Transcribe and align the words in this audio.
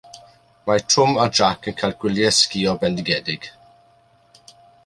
Mae 0.69 0.79
Twm 0.93 1.11
a 1.25 1.27
Jac 1.39 1.69
yn 1.71 1.77
cael 1.83 1.95
gwyliau 2.05 2.33
sgïo 2.39 2.75
bendigedig. 2.85 3.49